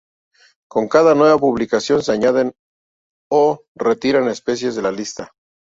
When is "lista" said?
4.91-5.31